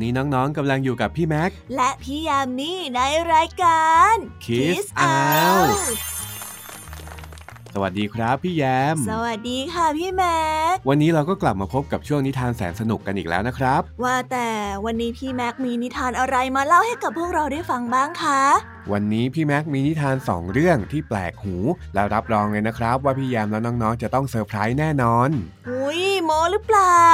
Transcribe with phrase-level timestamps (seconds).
[0.00, 3.00] นนี้น้องๆกำลังอยู่กับพี่แม็ก และพี่ยามีใน
[3.32, 4.14] รายการ
[4.44, 5.70] Kiss Out
[7.74, 10.40] สวัสดีครับพี่แยม สวัสดีค่ะพี่แม็
[10.74, 14.50] ก วันนี้เราก็กลับมาพบกับช่วงนิทานแสนสนุกกันอีกแล้วนะครับ ว่าแต่
[14.84, 18.42] วันนี้พี่แม็กมีนิทานอะไรมาเล่าให้กับพวกเราได้ฟังบ้างคะ
[18.92, 21.56] วันนี้พี่แม็กมีนิทานสองเรื่องที่แปลกหู
[21.94, 25.30] แล้วรับรองเลยนะครับ ว่าพี่แยมและน้องๆจะต้องเซอร์ไพรส์แน่นอน
[25.90, 27.04] อุ้ยโม้หรือเปล่า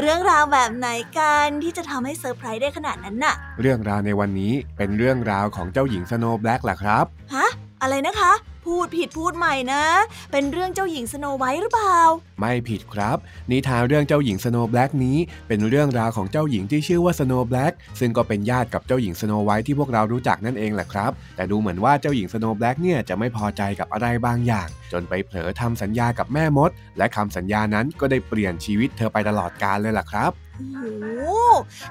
[0.00, 0.88] เรื่องราวแบบไหน
[1.18, 7.48] กันที่จะทำให้เซอร์ไพรส์ได้ขนาดนั้นน่ะ เรื่องราวในวันนี้เป็นเรื่องราวของเจ้าหญิงสโนว์แบล็กล่ะครับ ฮะ
[7.82, 8.32] อะไรนะคะ
[8.66, 9.84] พูดผิดพูดใหม่นะ
[10.32, 11.98] เป็นเรื่องเจ้าหญิงสโนไวท์หรือเปล่า
[12.40, 13.16] ไม่ผิดครับ
[13.50, 30.82] นิทานเรื่องเจ้าหญิงสโนว์แบล็กนี้ เป็นเรื่องราวของเจ้าหญิงที่ชื่อว่าสโนว์แบล็กซึ่งก็เป็นญาติกับเจ้าหญิงสโนไวท์ที่พวกเรารู้จักนั่นเองแหละครับ แต่ดูเหมือนว่าเจ้าหญิงสโนว์แบล็กเนี่ยจะไม่พอใจกับอะไรบางอย่าง จนไปเผลอทำสัญญากับแม่มด และคำสัญญานั้นก็ได้เปลี่ยนชีวิตเธอไปตลอดกาลเลยล่ะครับโอ้โห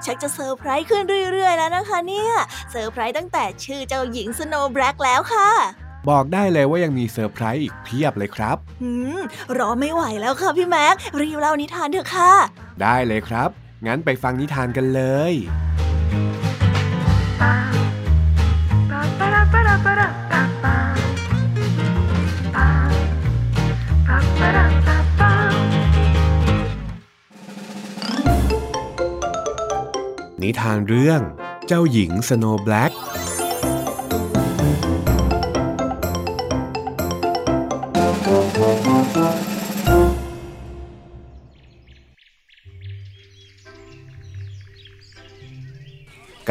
[0.04, 2.32] ชักจะเซอร์ไพรส์ขึ้นเรื่อยๆแล้วนะคะเนี่ย
[2.70, 5.50] เซอร์ไพรส์ตั้งแต่ชื่อเจ้าหญิงสโนว์แบล็กแล้วค่ะ
[6.08, 9.20] บอกได้เลยว่ายังมีเซอร์ไพรส์อีกเพียบเลยครับหืม
[9.58, 12.32] รอไม่ไหวแล้วค่ะพี่แม็กรีบเล่านิทานเถอะค่ะ
[12.82, 13.50] ได้เลยครับ
[13.86, 15.34] งั้นไปฟังนิทานกันเลย
[30.42, 31.20] นิทานเรื่อง
[31.66, 32.92] เจ้าหญิงสโนว์แบล็ก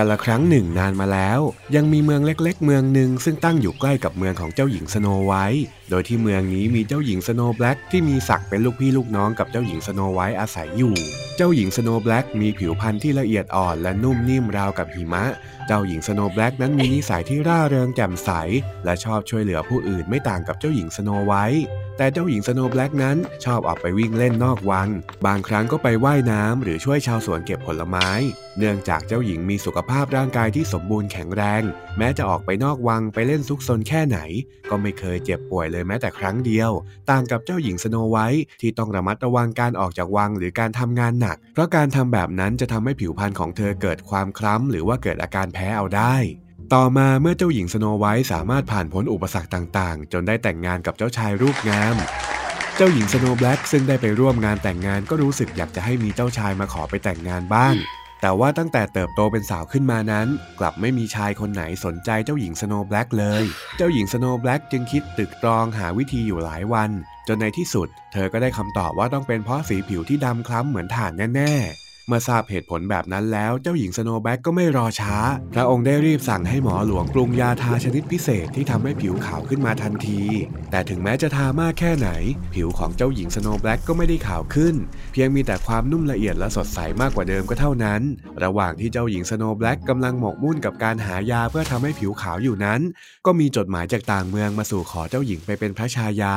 [0.03, 1.39] กันละครั้งหนึ่งนานมาแล้ว
[1.75, 10.95] ยังมีเมืองเล็ก ๆ เมืองหนึ่งซึ่งตั้งอยู่ใกล้กับเมืองของเจ้าหญิงสโนไวท์ โดยที่เมืองนี้มีเจ้าหญิงสโนว์แบล็กที่มีศักดิ์เป็นลูกพี่ลูกน้องกับเจ้าหญิงสโนไวท์อาศัยอยู่
[11.37, 15.23] เจ้าหญิงสโนว์แบล็กมีผิวพรรณที่ละเอียดอ่อนและนุ่มนิ่มราวกับหิมะ
[15.67, 18.29] เจ้าหญิงสโนว์แบล็กนั้นมีนิสัยที่ร่าเริงแจ่มใส
[18.85, 21.65] และชอบช่วยเหลือผู้อื่นไม่ต่างกับเจ้าหญิงสโนไวท์
[21.97, 24.89] แต่เจ้าหญิงสโนว์แบล็กนั้นชอบออกไปวิ่งเล่นนอกวัง
[25.25, 28.09] บางครั้งก็ไปว่ายน้ำหรือช่วยชาวสวนเก็บผลไม้
[28.57, 31.61] เนื่องจากเจ้าหญิงมีสุขภาพร่างกายที่สมบูรณ์แข็งแรง
[31.97, 34.19] แม้จะออกไปนอกวังไปเล่นซุกซนแค่ไหน
[34.69, 36.71] ก็ไม่เคยเจ็บป่วยเลยแม้แต่ครั้งเดียว
[37.09, 46.15] ต่างกับเจ้าหญิงสโนไวท์ที่ต้องระมัดระวังการออกจากวังหรือการทำงานหนัก เพราะการทำแบบนั้นจะทำให้ผิวพรรณของเธอเกิดความคล้ำหรือว่าเกิดอาการแพ้เอาได้
[46.73, 51.95] ต่อมาเมื่อเจ้าหญิงสโนไวท์สามารถผ่านพ้นอุปสรรคต่างๆ จนได้แต่งงานกับเจ้าชายรูปงาม
[52.75, 57.75] เจ้าหญิงสโนว์แบล็กซึ่งได้ไปร่วมงานแต่งงานก็รู้สึกอยากจะให้มีเจ้าชายมาขอไปแต่งงานบ้าง
[58.25, 60.27] แต่ว่าตั้งแต่เติบโตเป็นสาวขึ้นมานั้น
[60.59, 63.43] กลับไม่มีชายคนไหนสนใจเจ้าหญิงสโนว์แบล็กเลย
[63.77, 66.89] เจ้าหญิงสโนว์แบล็กจึงคิดตึกตรองหาวิธีอยู่หลายวัน
[67.27, 75.15] จนในที่สุด เธอก็ได้คำตอบว่าต้องเป็นเพราะสีผิวที่ดำคล้ำเหมือนถ่านแน่ๆ เมื่อทราบเหตุผลแบบนั้นแล้วเจ้าหญิงสโนว์แบล็กก็ไม่รอช้า
[75.53, 80.21] พระองค์ได้รีบสั่งให้หมอหลวงปรุงยาทาชนิดพิเศษที่ทำให้ผิวขาวขึ้นมาทันที
[80.71, 82.09] แต่ถึงแม้จะทามากแค่ไหน
[82.55, 84.75] ผิวของเจ้าหญิงสโนว์แบล็กก็ไม่ได้ขาวขึ้น
[85.13, 88.01] เพียงมีแต่ความนุ่มละเอียดและสดใสมากกว่าเดิมก็เท่านั้น
[88.43, 92.81] ระหว่างที่เจ้าหญิงสโนว์แบล็กกำลังหมกมุ่นกับการหายาเพื่อทำให้ผิวขาวอยู่นั้น
[93.25, 96.35] ก็มีจดหมายจากต่างเมืองมาสู่ขอเจ้าหญิงไปเป็นพระชายา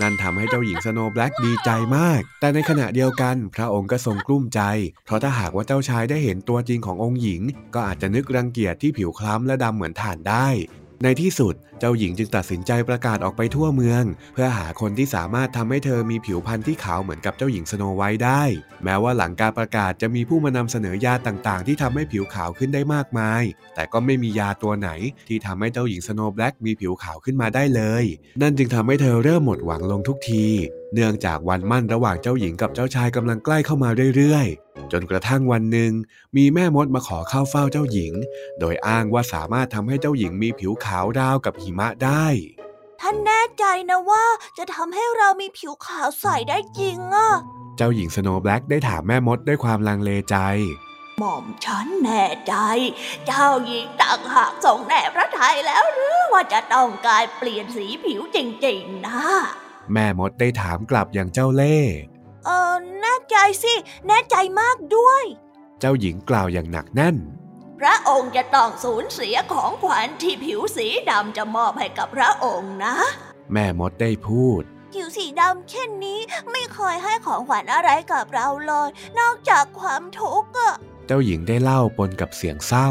[0.00, 4.60] นั่นทำให้เจ้าหญิงสโนว์แบล็กดีใจมาก แต่ในขณะเดียวกัน พระองค์ก็ทรงกลุ้มใจ
[5.08, 7.42] เพราะถ้าหากว่าเจ้าชายได้เห็นตัวจริงขององค์หญิง
[7.74, 10.48] ก็อาจจะนึกรังเกียจที่ผิวคล้ำและดำเหมือนถ่านได้
[11.02, 14.02] ในที่สุดเจ้าหญิงจึงตัดสินใจประกาศออกไปทั่วเมือง
[14.32, 18.42] เพื่อหาคนที่สามารถทำให้เธอมีผิวพรรณที่ขาวเหมือนกับเจ้าหญิงสโนไวท์ได้
[18.84, 23.42] แม้ว่าหลังการประกาศจะมีผู้มานำเสนอยาต่างๆ ที่ทำให้ผิวขาวขึ้นได้มากมาย
[23.74, 24.90] แต่ก็ไม่มียาตัวไหน
[25.28, 28.04] ที่ทำให้เจ้าหญิงสโนแบล็กมีผิวขาวขึ้นมาได้เลย
[28.42, 30.46] นั่นจึงทำให้เธอเริ่มหมดหวังลงทุกที
[30.94, 34.46] เนื่องจากวันมั่นระหว่างเจ้าหญิงกับเจ้าชายกำลังใกล้เข้ามาเรื่อย
[34.92, 35.92] จนกระทั่งวันหนึ่ง
[36.36, 38.12] มีแม่มดมาขอเข้าเฝ้าเจ้าหญิง
[38.60, 42.26] โดยอ้างว่าสามารถทำให้เจ้าหญิงมีผิวขาวราวกับหิมะได้
[43.00, 44.24] ท่านแน่ใจนะว่า
[44.58, 47.30] จะทำให้เรามีผิวขาวใสได้จริงอะ
[47.76, 50.36] เจ้าหญิงสโนว์แบล็กได้ถามแม่มดด้วยความลังเลใจ
[51.18, 52.54] หม่อมฉันแน่ใจ
[53.26, 59.20] เจ้าหญิงต่างหากทรงแน่พระทัยแล้วหรือว่าจะต้องการเปลี่ยนสีผิวจริงๆนะ
[59.92, 61.96] แม่มดได้ถามกลับอย่างเจ้าเล่ห์
[62.48, 63.74] เออแน่ใจสิ
[64.06, 65.22] แน่ใจมากด้วย
[65.80, 67.16] เจ้าหญิงกล่าวอย่างหนักแน่น
[67.78, 72.94] พระองค์จะต้องสูญเสียของขวัญที่ผิวสีดำจะมอบให้กับพระองค์นะ
[73.52, 74.62] แม่มดได้พูด
[74.92, 80.74] ผิวสีดำเช่นนี้ไม่เคยให้ของขวัญอะไรกับเราเลย นอกจากความทุกข์อะ
[81.06, 82.90] เจ้าหญิงได้เล่าปนกับเสียงเศร้า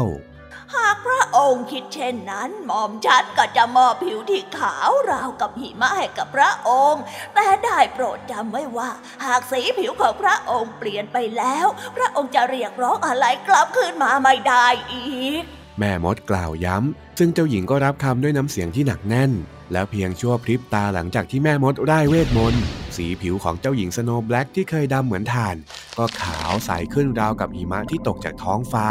[0.74, 7.02] หากพระองค์คิดเช่นนั้นหม่อมฉันก็จะมอบผิวที่ขาวราวกับหิมะให้กับพระองค์
[7.34, 8.90] แต่ได้โปรดจำไว้ว่า
[9.24, 11.66] หากสีผิวของพระองค์เปลี่ยนไปแล้ว
[11.96, 15.42] พระองค์จะเรียกร้องอะไรกลับคืนมาไม่ได้อีก
[15.78, 19.32] แม่มดกล่าวย้ำ ซึ่งเจ้าหญิงก็รับคำด้วยน้ำเสียงที่หนักแน่น
[19.72, 22.64] แล้วเพียงชั่วพริบตาหลังจากที่แม่มดร่ายเวทมนต์
[22.96, 25.56] สีผิวของเจ้าหญิงสโนว์แบล็กที่เคยดำเหมือนถ่าน
[25.98, 28.88] ก็ขาวใสขึ้นราวกับหิมะที่ตกจากท้องฟ้า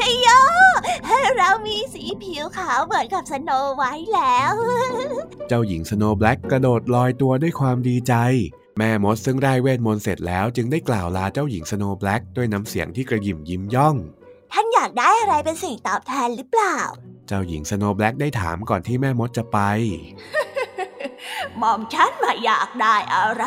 [0.00, 0.28] ชัยโย
[1.36, 4.54] เรามีสีผิวขาวเหมือนกับสโนว์ไวท์แล้ว
[5.48, 8.14] เจ้าหญิงสโนว์แบล็กกระโดดลอยตัวด้วยความดีใจ
[8.78, 13.96] แม่มดซึ่งร่ายเวทมนต์เสร็จแล้วจึงได้กล่าวลาเจ้าหญิงสโนว์แบล็กด้วยน้ำเสียงที่กระหยิ่มยิ้มย่อง
[14.52, 16.78] ท่านอยากได้อะไรเป็นสิ่งตอบแทนหรือเปล่า
[17.26, 19.58] เจ้าหญิงสโนว์แบล็กได้ถามก่อนที่แม่มดจะไป
[21.58, 23.44] หม่อมฉันไม่อยากได้อะไร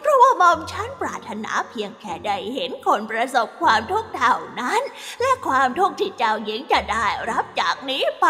[0.00, 4.82] เพราะว่าหม่อมฉันปรารถนาเพียงแค่ได้เห็นคนประสบความทุกข์เท่านั้น
[5.20, 8.26] และความทุกข์ที่เจ้าหญิงจะได้รับจากนี้ไป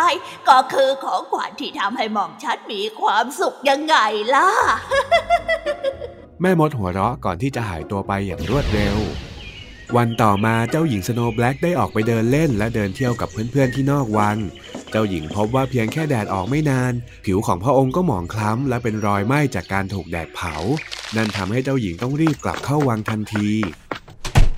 [0.49, 3.97] ก็คือของขวัญที่ทำให้หม่อมฉันมีความสุขยังไง
[4.35, 4.49] ล่ะ
[6.41, 8.99] แม่มดหัวเราะก่อนที่จะหายตัวไปอย่างรวดเร็ว
[9.97, 14.37] วันต่อมาเจ้าหญิงสโนว์แบล็กได้ออกไปเดินเล่นและเดินเที่ยวกับเพื่อนๆที่นอกวัง
[14.91, 16.93] เจ้าหญิงพบว่าเพียงแค่แดดออกไม่นาน
[17.25, 20.55] ผิวของพระองค์ก็หมองคล้ำและเป็นรอยไหม้จากการถูกแดดเผา
[21.17, 23.49] นั่นทำให้เจ้าหญิงต้องรีบกลับเข้าวังทันที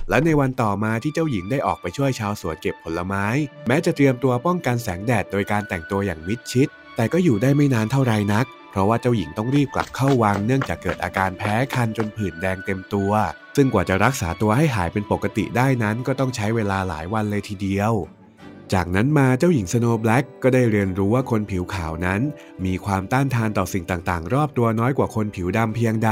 [0.09, 3.25] และในวันต่อมาที่เจ้าหญิงได้ออกไปช่วยชาวสวนเก็บผลไม้
[3.67, 13.11] แม้จะเตรียมตัวป้องกันแสงแดดโดยการแต่งตัวอย่างมิดชิด แต่ก็อยู่ได้ไม่นานเท่าไรนัก เพราะว่าเจ้าหญิงต้องรีบกลับเข้าวังเนื่องจากเกิดอาการแพ้คันจนผื่นแดงเต็มตัว
[13.55, 17.93] ซึ่งกว่าจะรักษาตัวให้หายเป็นปกติได้นั้นก็ต้องใช้เวลาหลายวันเลยทีเดียว
[18.73, 22.21] จากนั้นมาเจ้าหญิงสโนว์แบล็กก็ได้เรียนรู้ว่าคนผิวขาวนั้น
[22.65, 26.11] มีความต้านทานต่อสิ่งต่างๆ รอบตัวน้อยกว่าคนผิวดำเพียงใด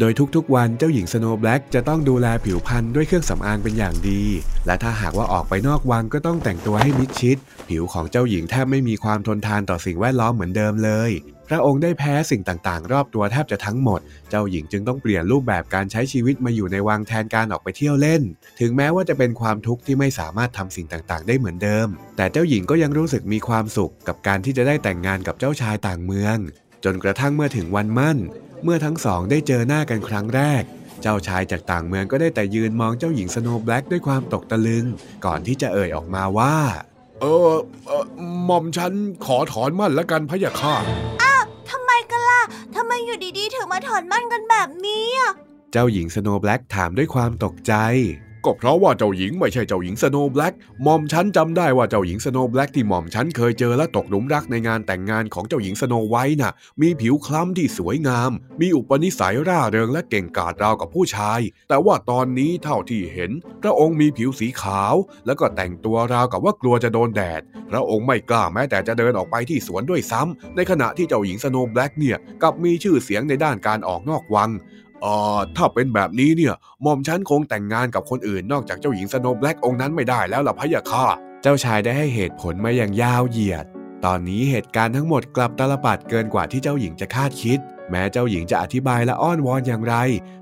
[0.00, 4.22] โดยทุกๆ วันเจ้าหญิงสโนว์แบล็กจะต้องดูแลผิวพรรณด้วยเครื่องสำอางเป็นอย่างดี
[4.66, 7.36] และถ้าหากว่าออกไปนอกวังก็ต้องแต่งตัวให้มิดชิด
[7.68, 11.10] ผิวของเจ้าหญิงแทบไม่มีความทนทานต่อสิ่งแวดล้อมเหมือนเดิมเลย
[11.48, 14.00] พระองค์ได้แพ้สิ่งต่างๆ รอบตัวแทบจะทั้งหมด
[14.30, 18.22] เจ้าหญิงจึงต้องเปลี่ยนรูปแบบการใช้ชีวิตมาอยู่ในวังแทนการออกไปเที่ยวเล่น
[18.60, 26.36] ถึงแม้ว่าจะเป็นความทุกข์ที่ไม่สามารถทำสิ่งต่างๆ ได้เหมือนเดิม แต่เจ้าหญิงก็ยังรู้สึกมีความสุขกับการที่จะได้แต่งงานกับเจ้าชายต่างเมือง
[26.84, 28.18] จนกระทั่งเมื่อถึงวันมั่น
[28.64, 30.62] เมื่อทั้งสองได้เจอหน้ากันครั้งแรก
[31.02, 34.84] เจ้าชายจากต่างเมืองก็ได้แต่ยืนมองเจ้าหญิงสโนว์แบล็กด้วยความตกตะลึง
[35.24, 36.56] ก่อนที่จะเอ่ยออกมาว่า
[37.20, 37.52] เออ
[37.86, 38.04] เออ
[38.44, 38.92] หม่อมฉัน
[39.26, 40.74] ขอถอนมั่นละกันพะยะค่ะ
[41.72, 42.42] ทำไมกันล่ะ
[42.74, 45.32] ทำไมอยู่ดีๆถึงมาถอนหมั้นกันแบบนี้อะ
[45.72, 47.74] เจ้าหญิงสโนว์แบล็กถามด้วยความตกใจ
[48.44, 56.52] ก็เพราะว่าเจ้าหญิงไม่ใช่เจ้าหญิงสโนว์แบล็กหม่อมฉันจำได้ว่าเจ้าหญิงสโนว์แบล็กที่หม่อมฉันเคยเจอและตกหลุมรักในงานแต่งงานของเจ้าหญิงสโนว์ไวท์น่ะ
[56.82, 58.30] มีผิวคล้ำที่สวยงาม
[58.60, 63.30] มีอุปนิสัยร่าเริงและเก่งกาจราวกับผู้ชาย แต่ว่าตอนนี้เท่าที่เห็น
[63.62, 64.94] พระองค์มีผิวสีขาว
[65.26, 74.50] แล้วก็แต่งตัวราวกับว่ากลัวจะโดนแดด พระองค์ไม่กล้าแม้แต่จะเดินออกไปที่สวนด้วยซ้ำในขณะที่เจ้าหญิงสโนว์แบล็กเนี่ยกลับมีชื่อเสียงในด้านการออกนอกวัง
[75.02, 81.06] เอ่อถ้าเป็นแบบนี้เนี่ยหม่อมฉันคงแต่งงานกับคนอื่นนอกจากเจ้าหญิงสโนว์แบล็กองค์นั้นไม่ได้แล้วล่ะพะยะค่ะ
[81.42, 83.66] เจ้าชายได้ให้เหตุผลมาอย่างยาวเหยียด
[84.04, 87.58] ตอนนี้เหตุการณ์ทั้งหมดกลับตาลปัตรเกินกว่าที่เจ้าหญิงจะคาดคิด
[87.90, 89.94] แม้เจ้าหญิงจะอธิบายและอ้อนวอนอย่างไร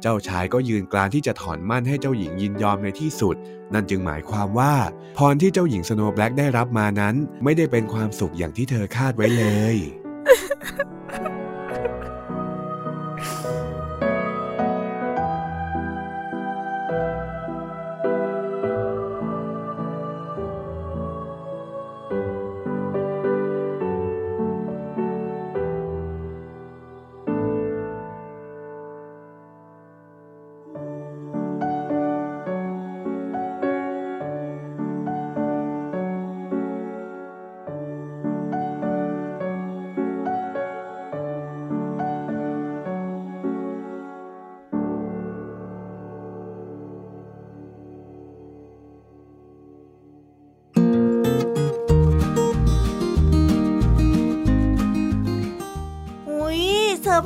[0.03, 3.37] เจ้าชายก็ยืนกรานที่จะถอนหมั้นให้เจ้าหญิงยินยอมในที่สุด
[3.75, 4.75] นั่นจึงหมายความว่า
[5.19, 7.15] พรที่เจ้าหญิงสโนว์แบล็กได้รับมานั้น
[7.45, 9.77] ไม่ได้เป็นความสุขอย่างที่เธอคาดไว้เลย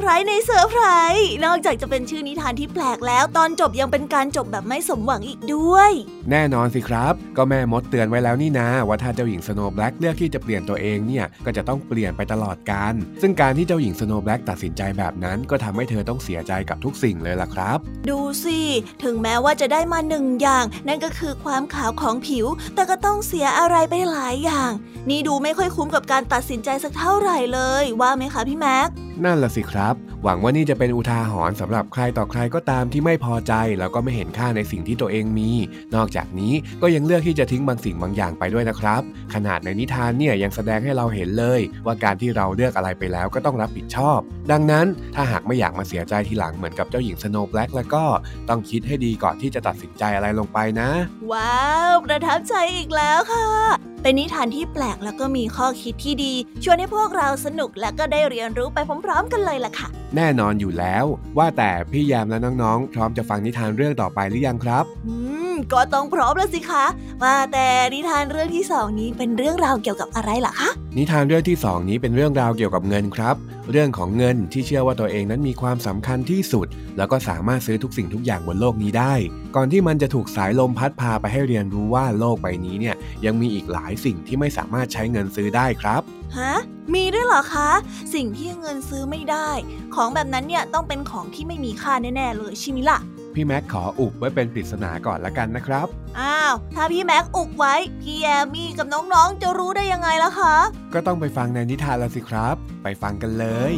[0.06, 0.84] ไพรส์ในเซอร์ไพร
[1.16, 5.92] ส์นอกจากจะเป็นชื่อนิทานที่แปลกแล้ว ตอนจบยังเป็นการจบแบบไม่สมหวังอีกด้วย
[6.31, 17.78] แน่นอนสิครับ ก็แม่มดเตือนไว้แล้วนี่นะ ว่าถ้าเจ้าหญิงสโนว์แบล็กเลือกที่จะเปลี่ยนตัวเองเนี่ยก็จะต้องเปลี่ยนไปตลอดกาลซึ่งการที่เจ้าหญิงสโนว์แบล็กตัดสินใจแบบนั้น ก็ทำให้เธอต้องเสียใจกับทุกสิ่งเลยล่ะครับ
[18.11, 18.61] ดูสิ
[19.04, 24.71] ถึงแม้ว่าจะได้มาหนึ่งอย่าง นั่นก็คือความขาวของผิว แต่ก็ต้องเสียอะไรไปหลายอย่าง
[25.09, 28.88] นี่ดูไม่ค่อยคุ้มกับการตัดสินใจสักเท่าไหร่เลย ว่าไหมคะพี่แม็ก
[29.25, 29.95] นั่นละสิครับ
[30.26, 35.50] หวังว่านี่จะเป็นอุทาหรณ์สำหรับใครต่อใครก็ตามที่ไม่พอใจ แล้วก็ไม่เห็นค่าในสิ่งที่ตัวเองมี
[35.95, 36.52] นอกจากนี้
[36.83, 39.02] ก็ยังเลือกที่จะทิ้งบางสิ่งบางอย่างไปด้วยนะครับ
[39.35, 44.19] ขนาดในนิทานเนี่ยยังแสดงให้เราเห็นเลย ว่าการที่เราเลือกอะไรไปแล้วก็ต้องรับผิดชอบ
[44.50, 48.04] ดังนั้นถ้าหากไม่อยากมาเสียใจทีหลังเหมือนกับเจ้าหญิงสโนว์แบล็กแล้วก็
[48.49, 50.90] ต้องคิดให้ดีก่อนที่จะตัดสินใจอะไรลงไปนะ
[51.33, 56.32] ว้าว ประทับใจอีกแล้วค่ะ เป็นนิทานที่แปลกแล้วก็มีข้อคิดที่ดี
[56.64, 61.04] ชวนให้พวกเราสนุกและก็ได้เรียนรู้ไปพร้อมๆ กันเลยล่ะค่ะ แน่นอนอยู่แล้ว
[61.38, 65.14] ว่าแต่พี่ยามและน้องๆ พร้อมจะฟังนิทานเรื่องต่อไปหรือยังครับ อื
[65.52, 66.84] ม ก็ต้องพร้อมแล้วสิคะ
[67.23, 73.37] ว่าแต่นิทานเรื่องที่สองนี้เป็นเรื่องราวเกี่ยวกับอะไรล่ะคะนิทานเรื่องที่สองนี้เป็นเรื่องราวเกี่ยวกับเงินครับ
[73.70, 79.14] เรื่องของเงินที่เชื่อว่าตัวเองนั้นมีความสำคัญที่สุด แล้วก็สามารถซื้อทุกสิ่งทุกอย่างบนโลกนี้ได้
[79.56, 86.02] ก่อนที่มันจะถูกสายลมพัดพาไปให้เรียนรู้ว่าโลกใบนี้เนี่ยยังมีอีกหลายสิ่งที่ไม่สามารถใช้เงินซื้อได้ครับ
[86.38, 86.54] ฮะ
[86.94, 87.70] มีด้วยเหรอคะ
[88.14, 89.50] สิ่งที่เงินซื้อไม่ได้
[89.94, 92.99] ของแบบนั้นเนี่ยต้องเป็นของที่ไม่มีค่าแน่ๆเลยใช่ไหมล่ะ
[93.34, 95.87] พี่แม็กขออุบไว้เป็นปริศนาก่อนละกันนะครับ
[96.20, 100.54] อ้าว ถ้าพี่แม็กอุบไว้ พี่แยมมี่กับน้องๆ จะรู้ได้ยังไงล่ะคะ
[100.94, 103.73] ก็ต้องไปฟังในนิทานแล้วสิครับ ไปฟังกันเลย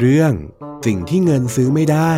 [0.00, 0.32] เรื่อง
[0.86, 2.12] สิ่งที่เงินซื้อไม่ได้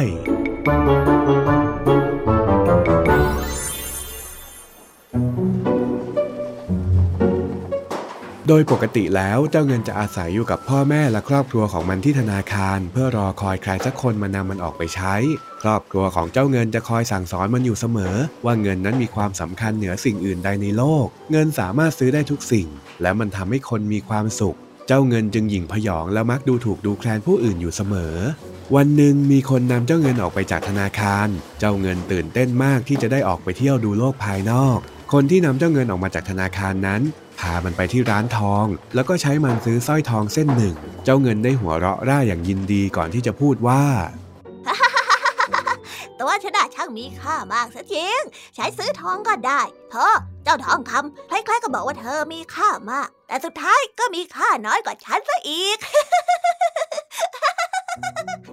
[8.49, 15.14] โดยปกติแล้วเจ้าเงินจะอาศัยอยู่กับพ่อแม่และครอบครัวของมันที่ธนาคาร เพื่อรอคอยใครสักคนมานำมันออกไปใช้
[15.62, 22.66] ครอบครัวของเจ้าเงินจะคอยสั่งสอนมันอยู่เสมอ ว่าเงินนั้นมีความสำคัญเหนือสิ่งอื่นใดในโลก เงินสามารถซื้อได้ทุกสิ่ง
[23.02, 24.58] และมันทำให้คนมีความสุข
[24.90, 28.16] เจ้าเงินจึงหยิ่งพยองและมักดูถูกดูแคลนผู้อื่นอยู่เสมอ
[28.76, 31.28] วันหนึ่งมีคนนำเจ้าเงินออกไปจากธนาคาร
[31.59, 34.78] เจ้าเงินตื่นเต้นมากที่จะได้ออกไปเที่ยวดูโลกภายนอก
[35.12, 37.00] คนที่นำเจ้าเงินออกมาจากธนาคารนั้น
[37.40, 43.83] พามันไปที่ร้านทอง แล้วก็ใช้มันซื้อสร้อยทองเส้นหนึ่ง เจ้าเงินได้หัวเราะร่าอย่างยินดีก่อนที่จะพูดว่า
[46.21, 48.21] ตัวชนะช่างมีค่ามากซะจริง
[48.55, 49.61] ใช้ซื้อทองก็ได้
[49.91, 55.79] เธอ เจ้าทองคำใครๆก็บอกว่าเธอมีค่ามาก แต่สุดท้ายก็มีค่าน้อยกว่าฉันซะอีก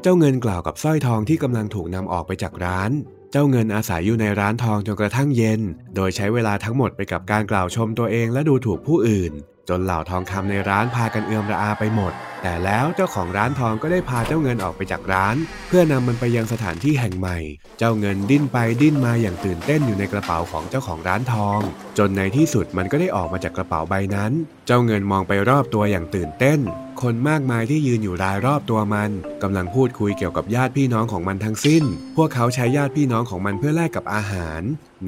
[0.01, 2.91] เจ้าเงินกล่าวกับสร้อยทองที่กำลังถูกนำออกไปจากร้าน
[3.31, 5.61] เจ้าเงินอาศัยอยู่ในร้านทองจนกระทั่งเย็น
[5.95, 9.31] โดยใช้เวลาทั้งหมดไปกับการกล่าวชมตัวเองและดูถูกผู้อื่น
[9.69, 12.13] จนเหล่าทองคำในร้านพากันเอือมระอาไปหมด
[12.47, 15.35] แต่แล้วเจ้าของร้านทองก็ได้พาเจ้าเงินออกไปจากร้าน
[15.67, 17.37] เพื่อนำมันไปยังสถานที่แห่งใหม่
[17.77, 21.59] เจ้าเงินดิ้นไปดิ้นมาอย่างตื่นเต้นอยู่ในกระเป๋าของเจ้าของร้านทอง
[21.97, 24.31] จนในที่สุดมันก็ได้ออกมาจากกระเป๋าใบนั้น
[24.67, 26.59] เจ้าเงินมองไปรอบตัวอย่างตื่นเต้น
[27.01, 29.11] คนมากมายที่ยืนอยู่รายรอบตัวมัน
[29.43, 31.83] กำลังพูดคุยเกี่ยวกับญาติพี่น้องของมันทั้งสิ้น
[32.17, 34.61] พวกเขาใช้ญาติพี่น้องของมันเพื่อแลกกับอาหาร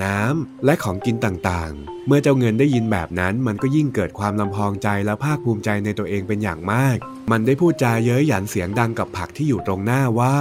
[0.04, 6.98] น้ำและของกินต่างๆ เมื่อเจ้าเงินได้ยินแบบนั้นมันก็ยิ่งเกิดความลำพองใจและภาคภูมิใจในตัวเองเป็นอย่างมาก
[7.32, 10.38] มันได้พูดจาเย้ยหยันเสียงดังกับผักที่อยู่ตรงหน้าว่า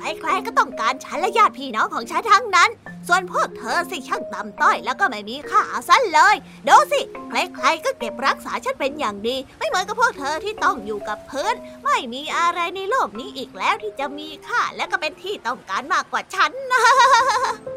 [0.00, 2.70] ใครๆก็ต้องการฉันและญาติพี่น้องของฉันทั้งนั้น
[3.08, 6.36] ส่วนพวกเธอสิช่างต่ำต้อยแล้วก็ไม่มีค่าเอาซะเลย
[6.68, 11.54] ดูสิ ใครๆก็เก็บรักษาฉันเป็นอย่างดี ไม่เหมือนกับพวกเธอที่ต้องอยู่กับพื้น
[11.84, 16.82] ไม่มีอะไรในโลกนี้อีกแล้วที่จะมีค่าและก็เป็นที่ต้องการมากกว่าฉันนะ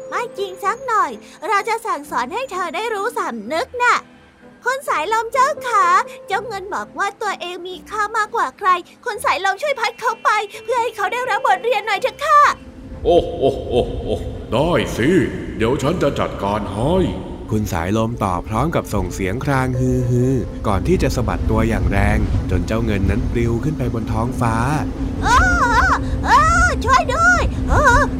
[0.08, 1.10] ไม่จริงสักหน่อย
[1.48, 3.96] เราจะสั่งสอนให้เธอได้รู้สำนึกน่ะ
[4.64, 5.84] คนสายลมเจ้าขา
[6.28, 8.68] เจ้าเงินบอกว่าตัวเองมีค่ามากกว่าใคร
[9.04, 10.30] คนสายลมช่วยพัดเขาไป
[10.64, 12.40] เพื่อให้เขาได้รับบทเรียนหน่อยเถอะค่ะ
[13.04, 14.16] โอ้โอ้โอ้โอ้
[14.52, 15.08] ได้สิ
[15.56, 16.94] เดี๋ยวฉันจะจัดการให้
[17.50, 20.34] คุณสายลมตอบพร้อมกับส่งเสียงครางฮือฮือ
[20.66, 22.18] ก่อนที่จะสะบัดตัวอย่างแรง
[22.50, 24.56] จนเจ้าเงินนั้นปลิวขึ้นไปบนท้องฟ้า
[25.26, 25.38] อ้า
[26.28, 26.40] อ้า
[26.84, 28.02] ช่วยด้วยอ้าอ้า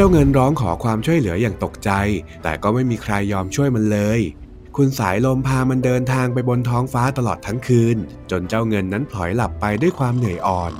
[0.00, 1.90] เจ้าเงินร้องขอความช่วยเหลืออย่างตกใจ
[2.42, 4.20] แต่ก็ไม่มีใครยอมช่วยมันเลย
[4.76, 7.96] คุณสายลมพามันเดินทางไปบนท้องฟ้าตลอดทั้งคืน
[8.30, 10.72] จนเจ้าเงินนั้นพลอยหลับไปด้วยความเหนื่อยอ่อน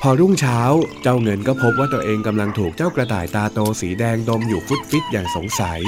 [0.00, 0.58] พอรุ่งเช้า
[1.02, 5.80] เจ้าเงินก็พบว่าตัวเองกำลังถูกเจ้ากระต่ายตาโตสีแดงดมอยู่ฟุตฟิตอย่างสงสัย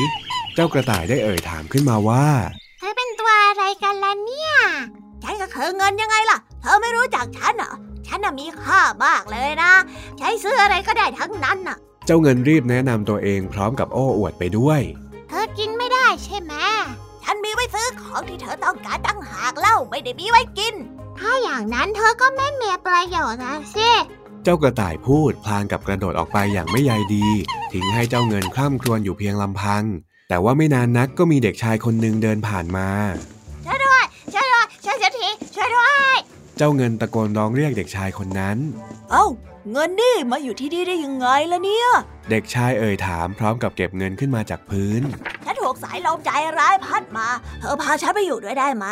[0.54, 2.26] เจ้ากระต่ายได้เอ่ยถามขึ้นมาว่า
[2.78, 4.52] เธอเป็นตัวอะไรกันล่ะเนี่ย
[5.22, 7.72] ฉันก็คือเงินยังไงล่ะ เธอไม่รู้จักฉันเหรอ
[8.06, 9.72] ฉันน่ะมีค่ามากเลยนะ
[10.18, 14.80] ใช้ซื้ออะไรก็ได้ทั้งนั้นน่ะ เจ้าเงินรีบแนะนำตัวเองพร้อมกับโอ้อวดไปด้วย
[15.28, 16.54] เธอกินไม่ได้ใช่ไหม
[17.24, 20.74] ฉันมีไว้ซื้อของที่เธอต้องการตั้งหากเล่าไม่ได้มีไว้กิน
[21.18, 23.90] ถ้าอย่างนั้นเธอก็ไม่มีประโยชน์นะสิ
[24.44, 27.26] เจ้ากระต่ายพูดพลางกับกระโดดออกไปอย่างไม่ใยดี
[27.72, 29.84] ทิ้งให้เจ้าเงินคร่ำครวญอยู่เพียงลำพัง
[30.28, 32.88] แต่ว่าไม่นานนักก็มีเด็กชายคนหนึ่งเดินผ่านมา
[33.64, 36.16] ช่วยด้วยช่วยด้วยช่วยเสียทีช่วยด้วย
[36.56, 38.58] เจ้าเงินตะโกนร้องเรียกเด็กชายคนนั้น
[39.10, 39.26] เอ้า
[39.72, 41.88] เงินนี่มาอยู่ที่นี่ได้ยังไงล่ะเนี่ย
[42.30, 45.02] เด็กชายเอ่ยถามพร้อมกับเก็บเงินขึ้นมาจากพื้น
[45.44, 47.28] ฉันถูกสายลมใจร้ายพัดมา
[47.60, 48.86] เธอพาฉันไปอยู่ด้วยได้ไหม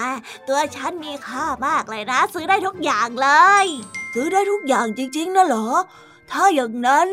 [0.49, 3.28] ตัวฉันมีค่ามากเลยนะ ซื้อได้ทุกอย่างเล
[3.64, 3.66] ย
[4.14, 5.69] ซื้อได้ทุกอย่างจริงๆนะเหรอ
[6.31, 7.09] ถ้าอย่างนั้น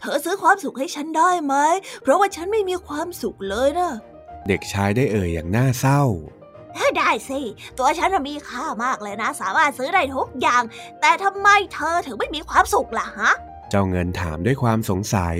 [0.00, 1.54] เธอซื้อความสุขให้ฉันได้ไหม
[2.02, 3.92] เพราะว่าฉันไม่มีความสุขเลยนะ
[4.48, 6.02] เด็กชายได้เอ่ยอย่างน่าเศร้า
[6.98, 7.40] ได้สิ
[7.78, 10.62] ตัวฉันน่ะมีค่ามากเลยนะ สามารถซื้อได้ทุกอย่าง
[11.00, 13.30] แต่ทำไมเธอถึงไม่มีความสุขล่ะฮะ
[13.70, 15.36] เจ้าเงินถามด้วยความสงสัย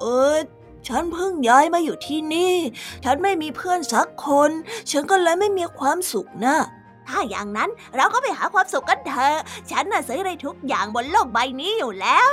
[0.00, 0.36] เออ
[0.88, 2.54] ฉันเพิ่งย้ายมาอยู่ที่นี่
[3.04, 4.50] ฉันไม่มีเพื่อนสักคน
[4.90, 6.56] ฉันก็เลยไม่มีความสุขนะ
[7.08, 9.36] ถ้าอย่างนั้นเราก็ไปหาความสุขกันเถอะ
[9.70, 12.32] ฉันน่ะซื้อได้ทุกอย่างบนโลกใบนี้อยู่แล้ว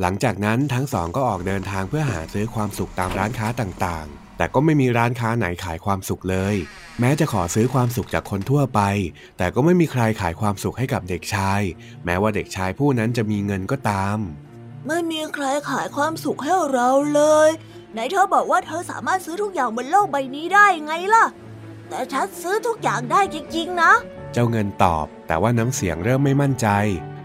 [0.00, 6.54] หลังจากนั้นทั้งสองก็ออกเดินทางเพื่อหาซื้อความสุขตามร้านค้าต่างๆ แต่ก็ไม่มีร้านค้าไหนขายความสุขเลย
[7.00, 8.80] แม้จะขอซื้อความสุขจากคนทั่วไป
[9.38, 11.60] แต่ก็ไม่มีใครขายความสุขให้กับเด็กชาย
[12.04, 14.18] แม้ว่าเด็กชายผู้นั้นจะมีเงินก็ตาม
[14.86, 17.48] ไม่มีใครขายความสุขให้เราเลย
[17.92, 21.24] ไหนเธอบอกว่าเธอสามารถซื้อทุกอย่างบนโลกใบนี้ได้ไงล่ะ
[21.88, 23.92] แต่ฉันซื้อทุกอย่างได้จริงๆนะ
[24.32, 26.68] เจ้าเงินตอบ แต่ว่าน้ำเสียงเริ่มไม่มั่นใจ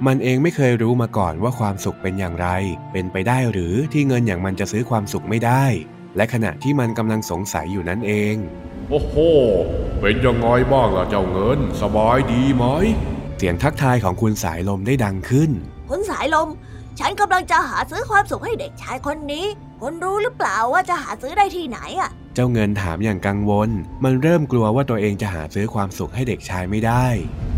[0.08, 2.48] มันเองไม่เคยรู้มาก่อนว่าความสุขเป็นอย่างไร
[2.92, 5.66] เป็นไปได้หรือที่เงินอย่างมันจะซื้อความสุขไม่ได้
[6.20, 8.36] และขณะที่มันกำลังสงสัยอยู่นั่นเอง
[8.90, 9.16] โอ้โห
[10.02, 12.66] เป็นยังไงบ้างล่ะเจ้าเงิน สบายดีไหม
[13.38, 15.52] เสียงทักทายของคุณสายลมได้ดังขึ้น
[15.90, 16.48] คุณสายลม
[17.00, 19.46] ฉันกำลังจะหาซื้อความสุขให้เด็กชายคนนี้
[19.82, 23.70] คุณรู้หรือเปล่าว่าจะหาซื้อได้ที่ไหนอะ เจ้าเงินถามอย่างกังวล
[24.04, 27.06] มันเริ่มกลัวว่าตัวเองจะหาซื้อความสุขให้เด็กชายไม่ได้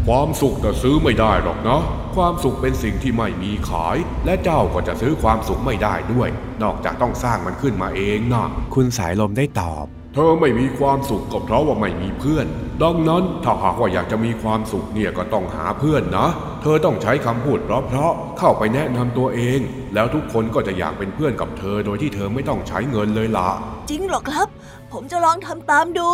[0.07, 1.81] ความสุขแต่ซื้อไม่ได้หรอกนะ
[2.15, 6.29] ความสุขเป็นสิ่งที่ไม่มีขาย และเจ้าก็จะซื้อความสุขไม่ได้ด้วย
[6.63, 12.47] นอกจากต้องสร้างมันขึ้นมาเองนะคุณสายลมได้ตอบ เธอไม่มีความสุขก็เพราะว่าไม่มีเพื่อน
[12.83, 16.27] ดังนั้นถ้าหากว่าอยากจะมีความสุขเนี่ยก็ต้องหาเพื่อนนะ
[16.61, 19.59] เธอต้องใช้คำพูดเพราะๆเข้าไปแนะนำตัวเอง
[19.93, 23.49] แล้วทุกคนก็จะอยากเป็นเพื่อนกับเธอโดยที่เธอไม่ต้องใช้เงินเลยล่ะ
[23.89, 24.47] จริงเหรอครับ
[24.93, 26.07] ผมจะลองทำตามดู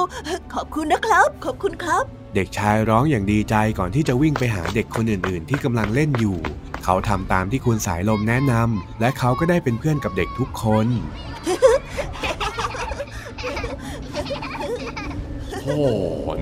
[0.54, 2.04] ขอบคุณนะครับ ขอบคุณครับ
[2.36, 6.38] เด็กชายร้องอย่างดีใจก่อนที่จะวิ่งไปหาเด็กคนอื่น ๆ ที่กำลังเล่นอยู่
[6.90, 10.88] เขาทำตามที่คุณสายลมแนะนำและเขาก็ได้เป็นเพื่อนกับเด็กทุกคน
[15.64, 15.82] โอ้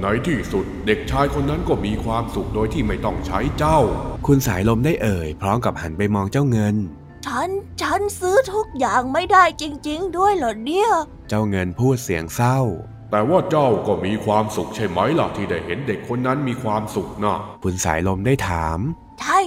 [0.01, 3.79] ในที่สุดเด็กชายคนนั้นก็มีความสุขโดยที่ไม่ต้องใช้เจ้า
[4.27, 6.75] คุณสายลมได้เอ่ย พร้อมกับหันไปมองเจ้าเงิน
[7.25, 7.49] ฉัน
[7.81, 10.89] ฉันซื้อทุกอย่างไม่ได้จริง ๆ ด้วยเหรอเนี่ย
[11.29, 12.59] เจ้าเงินพูดเสียงเศร้า
[13.11, 18.79] แต่ว่าเจ้าก็มีความสุขใช่ไหมล่ะที่ได้เห็นเด็กคนนั้นมีความสุขนะคุณสายลมได้ถาม
[19.21, 19.39] ใช่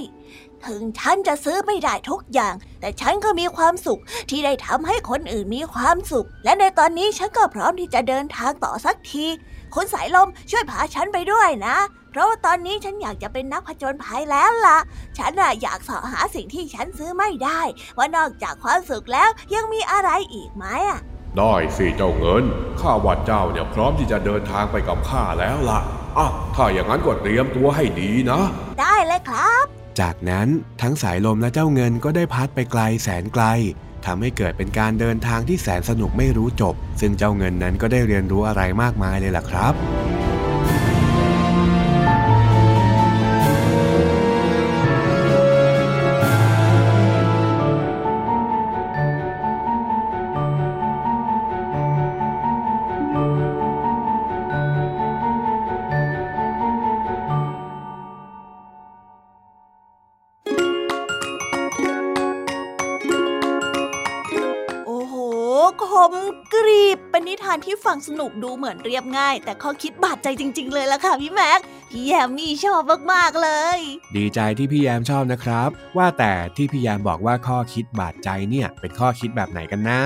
[0.66, 9.27] ถึงฉันจะซื้อไม่ได้ทุกอย่าง แต่ฉันก็มีความสุขที่ได้ทำให้คนอื่นมีความสุข และในตอนนี้ฉันก็พร้อมที่จะเดินทางต่อสักที
[9.75, 11.77] คุณสายลมช่วยพาฉันไปด้วยนะ
[12.11, 14.79] เพราะว่าตอนนี้ฉันอยากจะเป็นนักผจญภัยแล้วล่ะ
[15.18, 17.61] ฉันน่ะอยากเสาะหาสิ่งที่ฉันซื้อไม่ได้
[17.97, 21.01] ว่านอกจากความสุขแล้วยังมีอะไรอีกไหมอะ
[21.38, 22.44] ได้สิเจ้าเงิน
[22.81, 25.81] ข้าว่าเจ้าเนี่ยพร้อมที่จะเดินทางไปกับข้าแล้วล่ะ
[26.18, 28.40] อะถ้าอย่างนั้นก็เตรียมตัวให้ดีนะ
[28.81, 30.49] ได้เลยครับ จากนั้น
[30.83, 33.45] ทั้งสายลมและเจ้าเงินก็ได้พัดไปไกลแสนไกล
[34.07, 40.28] ทำให้เกิดเป็นการเดินทางที่แสนสนุกไม่รู้จบ ซึ่งเจ้าเงินนั้นก็ได้เรียนรู้อะไรมากมายเลยล่ะครับ
[66.12, 66.14] ม
[66.55, 73.79] กรีบเป็นนิทานที่ฟังสนุกดูเหมือนเรียบง่าย แต่ข้อคิดบาดใจจริง ๆ เลยล่ะค่ะพี่แม็ก พี่แยมมี่ชอบมากๆเลย
[74.16, 80.01] ดีใจที่พี่แยมชอบนะครับ ว่าแต่ที่พี่แยมบอกว่าข้อคิดบาดใจเนี่ย เป็นข้อคิดแบบไหนกันนะ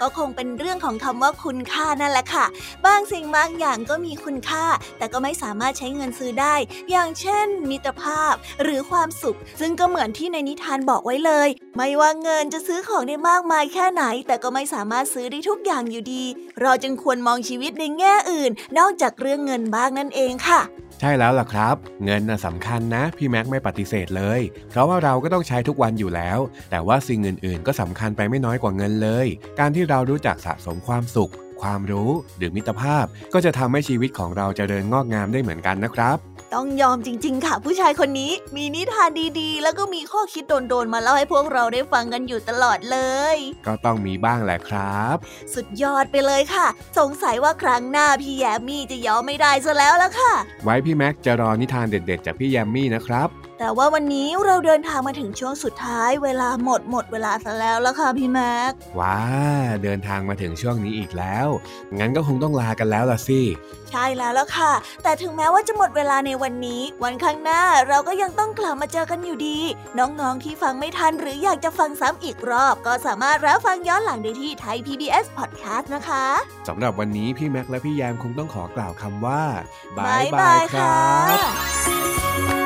[0.00, 2.46] ก็คงเป็นเรื่องของคำว่าคุณค่านั่นแหละค่ะ
[2.84, 4.64] บางสิ่งบางอย่างก็มีคุณค่า
[4.98, 6.54] แต่ก็ไม่สามารถใช้เงินซื้อได้
[6.90, 16.24] อย่างเช่น มิตรภาพหรือความสุข ซึ่งก็เหมือนที่ในนิทานบอกไว้เลย ไม่ว่าเงินจะซื้อของได้มากมายแค่ไหน แต่ก็ไม่สามารถซื้อได้ทุกอย่างอยู่ดี
[16.60, 20.62] เราจึงควรมองชีวิตในแง่อื่น นอกจากเรื่องเงินบ้างนั่นเองค่ะ
[21.00, 24.40] ใช่แล้วล่ะครับ เงินน่ะสำคัญนะ พี่แม็กไม่ปฏิเสธเลย
[24.70, 26.38] เพราะว่าเราก็ต้องใช้ทุกวันอยู่แล้ว
[26.70, 29.26] แต่ว่าสิ่งอื่นๆ ก็สำคัญไปไม่น้อยกว่าเงินเลย
[29.60, 36.18] การที่เรารู้จักสะสมความสุข ความรู้หรือมิตรภาพ ก็จะทำให้ชีวิตของเราจเจริญงอกงามได้เหมือนกันนะครับ
[36.54, 42.98] ต้องยอมจริง ๆ ค่ะ ผู้ชายคนนี้มีนิทานดีๆ แล้วก็มีข้อคิดโดนๆมาเล่าให้พวกเราได้ฟังกันอยู่ตลอดเล
[43.34, 45.16] ย ก็ต้องมีบ้างแหละครับ
[45.54, 46.66] สุดยอดไปเลยค่ะ
[46.98, 50.32] สงสัยว่าครั้งหน้าพี่แยมมี่จะยอมไม่ได้ซะแล้วละค่ะ
[50.64, 59.18] ไว้พี่แม็กจะรอนิทานเด็ด ๆ จากพี่แยมมี่นะครับ แต่ว่าวันนี้เราเดินทางมาถึงช่วงสุดท้ายเวลาหมดหมดเวลาซะแล้วละค่ะพี่แม็กว้า
[59.82, 61.48] เดินทางมาถึงช่วงนี้อีกแล้ว
[61.98, 63.40] งั้นก็คงต้องลากันแล้วล่ะสิ
[63.90, 69.58] ใช่แล้วละค่ะ แต่ถึงแม้ว่าจะหมดเวลาในวันนี้ วันข้างหน้าเราก็ยังต้องกลับมาเจอกันอยู่ดี
[69.98, 76.26] น้องๆที่ฟังไม่ทันหรืออยากจะฟังซ้ำอีกรอบ ก็สามารถรับฟังย้อนหลังได้ที่ไทย PBS Podcast นะคะ
[76.68, 79.42] สำหรับวันนี้พี่แม็กและพี่แยมคงต้องขอกล่าวคำว่า
[79.98, 82.65] บายบายครับ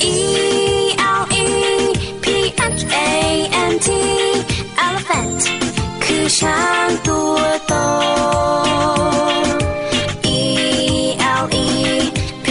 [0.00, 1.46] E L E
[2.22, 2.26] P
[2.78, 3.10] H A
[3.70, 3.88] N T
[4.86, 5.42] elephant
[6.04, 7.74] คือช้างตัวโต
[10.38, 10.40] E
[11.42, 11.68] L E
[12.44, 12.46] P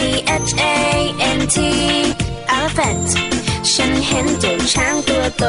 [0.47, 0.77] H A
[1.37, 1.57] N T
[2.55, 3.09] elephant
[3.73, 5.45] ฉันเห็นเจ้าช้างตัวโต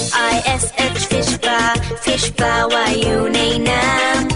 [0.00, 0.64] F I S
[0.96, 1.70] H fish bar
[2.04, 4.35] fish bar ว่ายอยู่ในน้ำ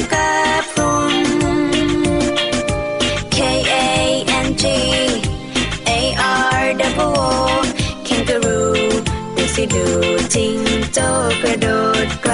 [9.75, 9.85] ดู
[10.35, 10.57] จริง
[10.93, 10.99] โจ
[11.41, 11.67] กระโด
[12.05, 12.33] ดไกล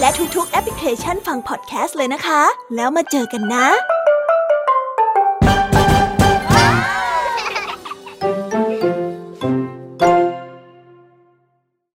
[0.00, 2.42] และทุกๆแอปพลิเคชันฟังพอดแคสต์เลยนะคะ
[2.76, 3.66] แล้วมาเจอกันนะ